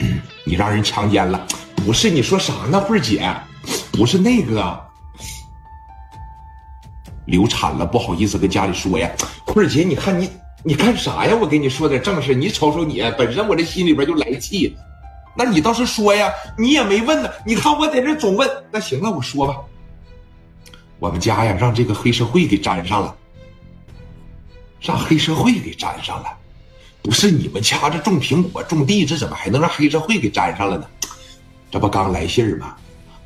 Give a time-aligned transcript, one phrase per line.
[0.44, 1.46] 你让人强奸了？
[1.76, 3.34] 不是，你说啥呢，慧姐？
[3.92, 4.80] 不是那个
[7.26, 9.10] 流产了，不好意思跟家里说呀。
[9.46, 10.30] 慧姐，你看你
[10.62, 11.36] 你干啥呀？
[11.40, 14.76] 我跟你说点正事，你瞅瞅你，本身我这心里边就来气。
[15.36, 17.30] 那你倒是说呀，你也没问呢。
[17.46, 19.56] 你看我在这总问，那行了，我说吧。
[20.98, 23.14] 我们家呀，让这个黑社会给粘上了，
[24.80, 26.26] 让黑社会给粘上了。
[27.02, 30.86] 不是你们家这种苹果、种地，这怎么还能让黑社会给粘上了呢？
[31.70, 32.76] 这不刚来信儿吗？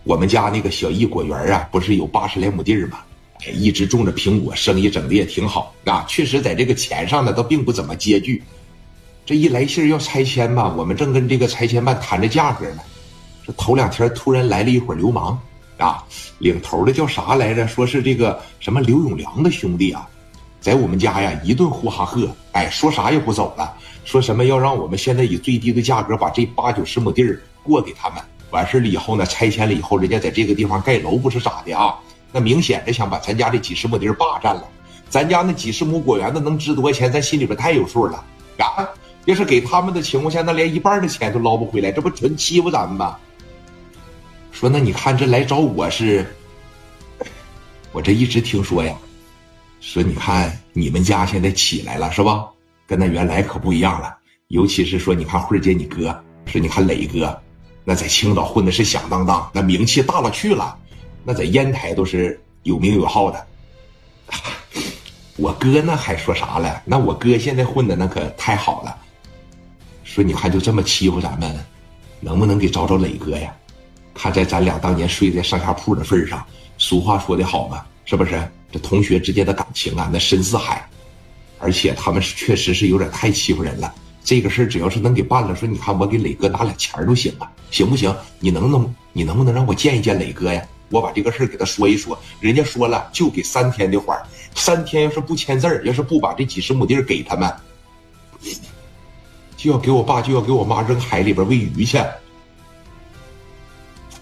[0.05, 2.99] 我们家那个小艺果园啊，不是有八十来亩地儿吗？
[3.47, 6.05] 哎，一直种着苹果，生意整的也挺好啊。
[6.07, 8.43] 确实在这个钱上呢，倒并不怎么拮据。
[9.27, 12.83] 这一来信要拆迁吧，我们正跟这个拆迁办谈着价格呢。
[13.47, 15.39] 这头两天突然来了一伙流氓，
[15.79, 16.05] 啊，
[16.39, 17.67] 领头的叫啥来着？
[17.67, 20.09] 说是这个什么刘永良的兄弟啊，
[20.65, 28.19] 在我们家呀一顿呼哈喝，哎，说啥也不走了，说什么要让我们现在以最低的价格把这八九十亩地儿过给他们。
[28.49, 31.95] 完事了以后呢，拆迁了以后，人家在这个地方盖楼不是咋的啊？
[32.33, 34.67] 那明显的想把咱家这几十亩地儿霸占了。
[35.11, 37.13] 咱家那几十亩果园子能值多少钱？
[37.13, 38.25] 咱心里边太有数了
[38.57, 38.89] 啊！
[39.27, 43.19] 要是给他们的情况下，那连一半的钱都捞不回来，这不纯欺负咱们吗？
[44.51, 46.25] 说那你看这来找我是，
[47.93, 48.97] 我这一直听说呀，
[49.87, 52.47] 说你看你们家现在起来了是吧？
[52.87, 54.17] 跟那原来可不一样了，
[54.49, 57.39] 尤其是说你看慧姐你哥，说你看磊哥，
[57.85, 60.75] 那在青岛混的是响当当，那名气大了去了，
[61.23, 63.47] 那在烟台都是有名有号的。
[65.37, 66.83] 我哥那还说啥了？
[66.87, 68.97] 那我哥现在混的那可太好了。
[70.03, 71.63] 说你看就这么欺负咱们，
[72.21, 73.55] 能不能给找找磊哥呀？
[74.15, 76.43] 看在咱俩当年睡在上下铺的份上，
[76.79, 78.41] 俗话说的好嘛，是不是？
[78.73, 80.85] 这同学之间的感情啊，那深似海，
[81.59, 83.95] 而且他们是确实是有点太欺负人了。
[84.25, 88.13] 这个事儿只要是能给办了，说你看我给磊哥拿俩钱都行啊，行不行？
[88.41, 90.61] 你能不能你能不能让我见一见磊哥呀？
[90.91, 94.21] 我把这个事儿给他说一说，人家说了就给三天的缓
[94.57, 97.53] 三天要是不签字儿，要是不把这几十亩地给他们。
[99.57, 101.97] 就要给我爸，就要给我妈扔海里边喂鱼去。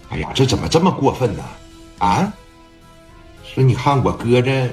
[0.09, 1.43] 哎呀，这怎么这么过分呢？
[1.97, 2.31] 啊？
[3.53, 4.67] 说你看我哥这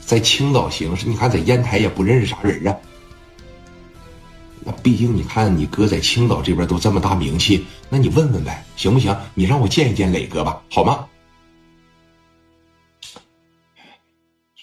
[0.00, 2.74] 在青岛行，是你看在烟台也不认识啥人啊。
[4.60, 9.14] 那毕竟你看你哥在青岛这边都这么大名气，那你问问呗，行不行？
[9.34, 11.06] 你让我见一见磊哥吧，好吗？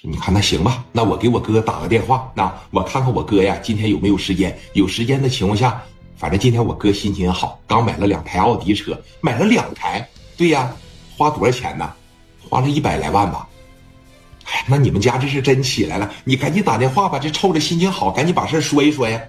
[0.01, 4.57] 你看那行吧，那我给我哥打个电话，那我看看我哥呀，今天有没有时间？
[4.73, 5.83] 有时间的情况下，
[6.17, 10.09] 反正今天我哥心情好，刚买了两台奥迪车，买了两台。
[10.35, 10.75] 对呀，
[11.15, 11.93] 花多少钱呢？
[12.51, 13.47] 花了一百来万吧。
[14.43, 19.21] 哎，那你们家这是真起来了，你赶紧打电话吧，这凑着心情好，赶紧把事说一说呀。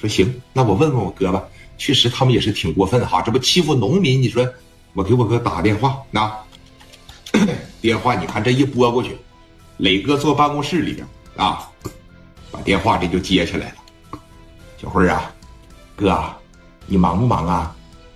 [0.00, 1.40] 说行，那我问问我哥吧。
[1.78, 4.20] 确实他们也是挺过分哈，这不欺负农民？
[4.20, 4.44] 你说
[4.92, 6.36] 我给我哥打个电话，那
[7.80, 9.16] 电话你看这一拨过去。
[9.76, 11.06] 磊哥坐办公室里边
[11.36, 11.70] 啊，
[12.50, 14.18] 把电话这就接起来了。
[14.82, 15.30] 小慧啊，
[15.94, 16.20] 哥，
[16.86, 17.72] 你忙不忙啊？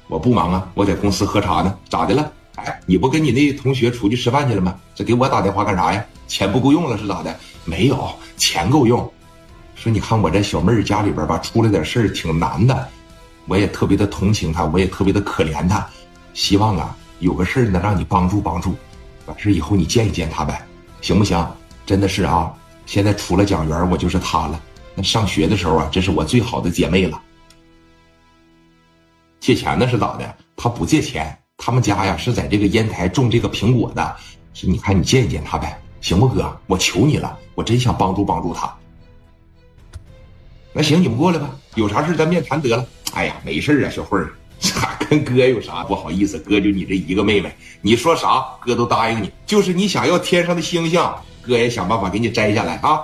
[0.08, 1.78] 我不忙啊，我在公司喝茶呢。
[1.88, 2.32] 咋的了？
[2.64, 4.78] 哎，你不跟你那同学出去吃饭去了吗？
[4.94, 6.04] 这给我打电话干啥呀？
[6.26, 7.34] 钱不够用了是咋的？
[7.64, 9.10] 没有，钱够用。
[9.74, 12.88] 说你看我这小妹儿家里边吧，出了点事儿，挺难的。
[13.46, 15.86] 我也特别的同情她，我也特别的可怜她。
[16.34, 18.74] 希望啊，有个事儿能让你帮助帮助。
[19.26, 20.60] 完事以后你见一见她呗。
[21.00, 21.46] 行不行？
[21.86, 22.52] 真的是啊！
[22.84, 24.60] 现在除了蒋媛，我就是她了。
[24.94, 27.22] 那上学的时候啊，这是我最好的姐妹了。
[29.40, 30.36] 借钱那是咋的？
[30.56, 34.16] 她不借钱，他们家呀是在这个烟台种这个苹果的。
[34.54, 36.56] 是，你看你见一见他呗，行不哥？
[36.66, 38.72] 我求你了，我真想帮助帮助他。
[40.72, 42.86] 那行，你们过来吧，有啥事咱面谈得了。
[43.12, 44.32] 哎呀，没事啊，小慧儿。
[44.60, 46.38] 咋 跟哥有啥不好意思？
[46.38, 49.30] 哥就你这一个妹妹，你说啥哥都答应你。
[49.44, 51.00] 就是你想要天上的星星，
[51.42, 53.02] 哥也想办法给你摘下来啊。